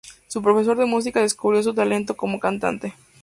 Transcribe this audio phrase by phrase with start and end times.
[0.27, 2.95] Su profesor de música descubrió su talento como cantante.